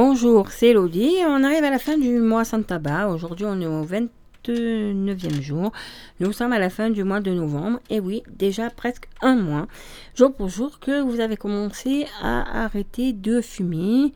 [0.00, 1.16] Bonjour, c'est Elodie.
[1.26, 3.08] On arrive à la fin du mois sans tabac.
[3.08, 5.72] Aujourd'hui, on est au 29e jour.
[6.20, 7.80] Nous sommes à la fin du mois de novembre.
[7.90, 9.66] Et oui, déjà presque un mois,
[10.14, 14.12] jour pour jour, que vous avez commencé à arrêter de fumer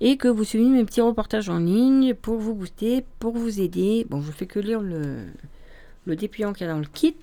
[0.00, 4.08] et que vous suivez mes petits reportages en ligne pour vous booster, pour vous aider.
[4.10, 5.26] Bon, je fais que lire le,
[6.06, 7.14] le dépillant qu'il y a dans le kit.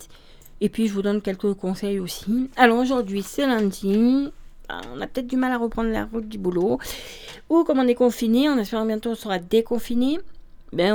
[0.61, 2.49] Et puis, je vous donne quelques conseils aussi.
[2.55, 4.31] Alors, aujourd'hui, c'est lundi.
[4.69, 6.79] Ah, on a peut-être du mal à reprendre la route du boulot.
[7.49, 10.19] Ou comme on est confiné, en espérant bientôt on sera déconfiné,
[10.73, 10.93] ben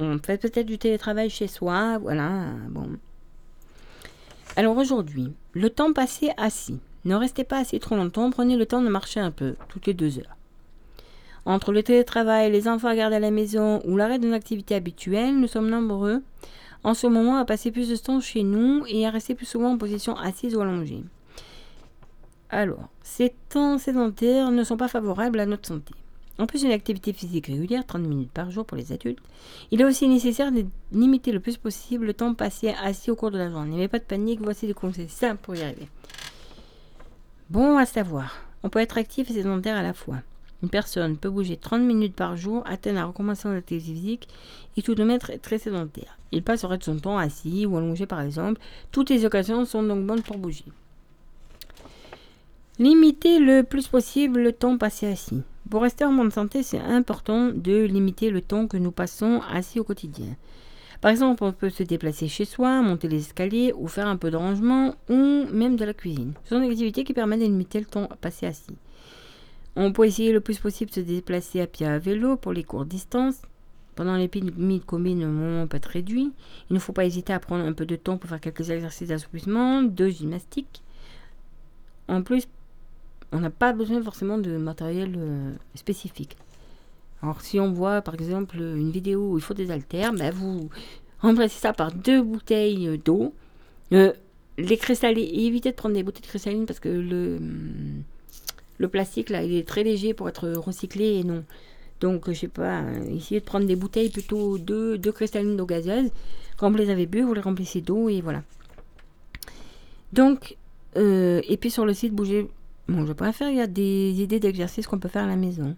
[0.00, 1.98] on, fait peut-être du télétravail chez soi.
[1.98, 2.88] Voilà, bon.
[4.56, 6.78] Alors aujourd'hui, le temps passé assis.
[7.04, 9.94] Ne restez pas assis trop longtemps, prenez le temps de marcher un peu, toutes les
[9.94, 10.36] deux heures.
[11.44, 14.74] Entre le télétravail, les enfants à garder à la maison ou l'arrêt de nos activités
[14.74, 16.22] habituelles, nous sommes nombreux
[16.84, 19.72] en ce moment à passer plus de temps chez nous et à rester plus souvent
[19.72, 21.02] en position assise ou allongée.
[22.54, 25.92] Alors, ces temps sédentaires ne sont pas favorables à notre santé.
[26.38, 29.18] En plus d'une activité physique régulière, 30 minutes par jour pour les adultes,
[29.72, 33.32] il est aussi nécessaire de limiter le plus possible le temps passé assis au cours
[33.32, 33.76] de la journée.
[33.76, 35.88] Mais pas de panique, voici des conseils simples pour y arriver.
[37.50, 40.18] Bon à savoir, on peut être actif et sédentaire à la fois.
[40.62, 44.28] Une personne peut bouger 30 minutes par jour, atteindre la recommandation de l'activité physique
[44.76, 46.18] et tout de même être très sédentaire.
[46.30, 48.60] Il passerait de son temps assis ou allongé par exemple.
[48.92, 50.66] Toutes les occasions sont donc bonnes pour bouger.
[52.80, 55.42] Limiter le plus possible le temps passé assis.
[55.70, 59.78] Pour rester en bonne santé, c'est important de limiter le temps que nous passons assis
[59.78, 60.34] au quotidien.
[61.00, 64.32] Par exemple, on peut se déplacer chez soi, monter les escaliers ou faire un peu
[64.32, 66.32] de rangement ou même de la cuisine.
[66.42, 68.74] Ce sont des activités qui permettent de limiter le temps passé assis.
[69.76, 72.64] On peut essayer le plus possible de se déplacer à pied à vélo pour les
[72.64, 73.42] courtes distances.
[73.94, 76.32] Pendant l'épidémie de Covid, le moment peut être réduit.
[76.70, 79.10] Il ne faut pas hésiter à prendre un peu de temps pour faire quelques exercices
[79.10, 80.82] d'assouplissement, de gymnastique.
[82.08, 82.48] En plus,
[83.34, 86.36] on n'a pas besoin forcément de matériel euh, spécifique.
[87.22, 90.70] Alors si on voit par exemple une vidéo où il faut des haltères, ben vous
[91.20, 93.34] remplacez ça par deux bouteilles d'eau.
[93.92, 94.12] Euh,
[94.56, 97.40] les cristallines, évitez de prendre des bouteilles de cristalline parce que le,
[98.78, 101.44] le plastique là, il est très léger pour être recyclé et non.
[102.00, 106.10] Donc je sais pas, essayez de prendre des bouteilles plutôt deux, deux cristallines d'eau gazeuse.
[106.56, 108.42] Quand vous les avez bu, vous les remplissez d'eau et voilà.
[110.12, 110.56] Donc,
[110.96, 112.48] euh, et puis sur le site, bougez
[112.88, 115.76] Bon, je préfère, il y a des idées d'exercices qu'on peut faire à la maison.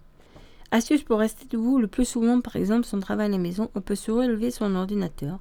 [0.73, 3.81] Astuce pour rester debout le plus souvent, par exemple, son travail à la maison, on
[3.81, 5.39] peut se relever son ordinateur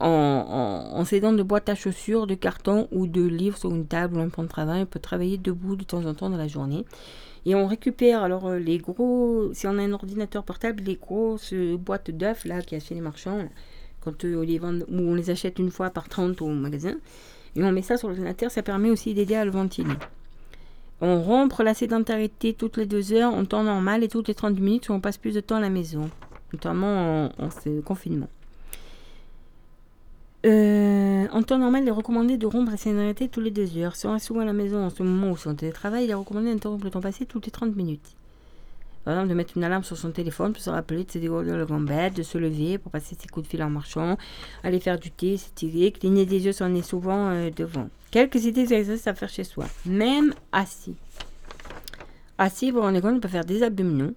[0.00, 4.16] en, en, s'aidant de boîtes à chaussures, de carton ou de livres sur une table
[4.16, 4.82] ou un point de travail.
[4.82, 6.84] On peut travailler debout de temps en temps dans la journée.
[7.44, 11.54] Et on récupère alors euh, les gros, si on a un ordinateur portable, les grosses
[11.54, 13.48] boîtes d'œufs là qui achètent les marchands,
[14.00, 16.96] quand euh, on les vend, ou on les achète une fois par 30 au magasin.
[17.56, 19.94] Et on met ça sur l'ordinateur, ça permet aussi d'aider à le ventiler.
[21.00, 24.58] On rompre la sédentarité toutes les deux heures en temps normal et toutes les 30
[24.58, 26.10] minutes où on passe plus de temps à la maison,
[26.52, 27.48] notamment en,
[27.84, 28.28] confinement.
[30.44, 33.96] Euh, en temps normal, il est recommandé de rompre la sédentarité toutes les deux heures.
[33.96, 36.10] Si on reste souvent à la maison en ce moment où c'est en télétravail, il
[36.10, 38.16] est recommandé d'interrompre le temps passé toutes les 30 minutes.
[39.06, 41.56] Par exemple, de mettre une alarme sur son téléphone pour se rappeler de se dégourdir
[41.56, 44.18] le gambette, de se lever pour passer ses coups de fil en marchant,
[44.64, 47.88] aller faire du thé, s'étirer, cligner des yeux si on est souvent euh, devant.
[48.10, 50.96] Quelques idées d'exercices à faire chez soi, même assis.
[52.36, 54.12] Assis, pour en compte, on peut faire des abdominaux.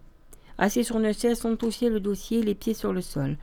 [0.57, 3.37] Assis sur une chaise, son dossier, le dossier, les pieds sur le sol.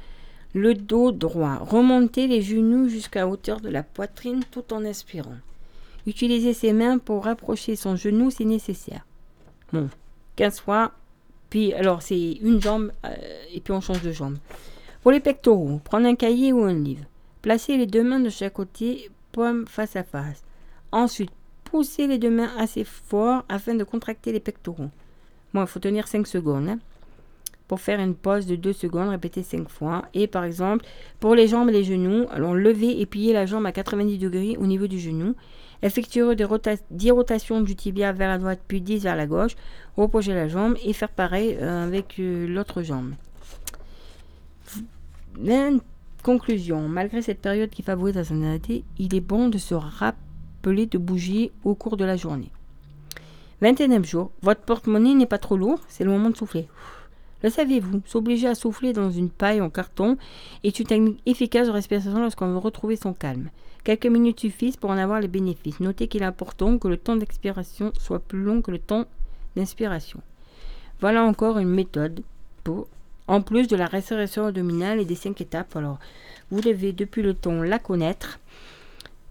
[0.53, 1.59] Le dos droit.
[1.59, 5.37] Remonter les genoux jusqu'à hauteur de la poitrine tout en inspirant.
[6.09, 9.07] Utiliser ses mains pour rapprocher son genou si nécessaire.
[9.73, 9.89] Bon,
[10.35, 10.93] 15 fois,
[11.75, 13.15] alors, c'est une jambe euh,
[13.53, 14.37] et puis on change de jambe.
[15.03, 17.05] Pour les pectoraux, prendre un cahier ou un livre.
[17.43, 20.43] Placez les deux mains de chaque côté, paume face à face.
[20.91, 21.31] Ensuite,
[21.65, 24.91] poussez les deux mains assez fort afin de contracter les pectoraux.
[25.55, 26.69] Bon, il faut tenir 5 secondes.
[26.69, 26.79] Hein.
[27.69, 30.07] Pour faire une pause de 2 secondes, répétez 5 fois.
[30.15, 30.85] Et par exemple,
[31.21, 34.57] pour les jambes et les genoux, alors levez et pliez la jambe à 90 degrés
[34.59, 35.35] au niveau du genou.
[35.83, 36.47] Effectuez des
[36.91, 39.57] 10 rotations du tibia vers la droite puis 10 vers la gauche.
[39.97, 43.13] Reposez la jambe et faire pareil euh, avec euh, l'autre jambe.
[46.23, 50.99] conclusion, malgré cette période qui favorise la sédentarité, il est bon de se rappeler de
[50.99, 52.51] bouger au cours de la journée.
[53.63, 56.69] 21e jour, votre porte-monnaie n'est pas trop lourd, c'est le moment de souffler.
[57.43, 60.17] Le saviez-vous S'obliger à souffler dans une paille en carton
[60.65, 63.51] est une technique efficace de respiration lorsqu'on veut retrouver son calme.
[63.85, 65.81] Quelques minutes suffisent pour en avoir les bénéfices.
[65.81, 69.05] Notez qu'il est important que le temps d'expiration soit plus long que le temps
[69.55, 70.21] d'inspiration.
[71.01, 72.23] Voilà encore une méthode
[72.65, 72.89] pour,
[73.29, 75.77] en plus de la respiration abdominale et des cinq étapes.
[75.77, 75.99] Alors,
[76.51, 78.41] vous devez depuis le temps la connaître.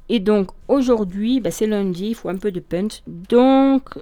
[0.10, 3.02] Et donc, aujourd'hui, bah, c'est lundi, il faut un peu de punch.
[3.07, 3.98] Donc,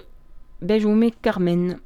[0.60, 1.78] ben, je vous mets Carmen.